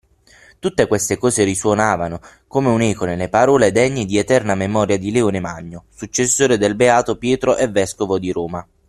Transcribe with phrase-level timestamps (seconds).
[0.57, 5.83] Tutte queste cose risuonavano come un'eco nelle parole degne di eterna memoria di Leone Magno,
[5.93, 8.67] successore del beato Pietro e Vescovo di Roma.